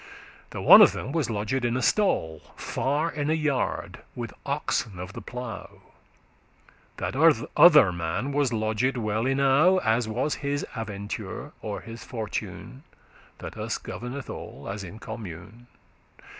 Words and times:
The 0.49 0.63
one 0.63 0.81
of 0.81 0.93
them 0.93 1.11
was 1.11 1.29
lodged 1.29 1.63
in 1.63 1.77
a 1.77 1.81
stall, 1.83 2.41
Far 2.55 3.11
in 3.11 3.29
a 3.29 3.35
yard, 3.35 3.99
with 4.15 4.33
oxen 4.47 4.97
of 4.97 5.13
the 5.13 5.21
plough; 5.21 5.83
That 6.97 7.15
other 7.55 7.91
man 7.91 8.31
was 8.31 8.51
lodged 8.51 8.97
well 8.97 9.27
enow, 9.27 9.77
As 9.81 10.07
was 10.07 10.33
his 10.41 10.65
aventure, 10.75 11.51
or 11.61 11.81
his 11.81 12.03
fortune, 12.03 12.81
That 13.37 13.55
us 13.57 13.77
governeth 13.77 14.27
all, 14.27 14.67
as 14.67 14.83
in 14.83 14.97
commune. 14.97 15.67